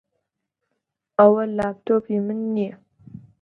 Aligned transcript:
ئەوە 1.17 1.43
لاپتۆپی 1.57 2.17
من 2.25 2.39
نییە. 2.55 2.75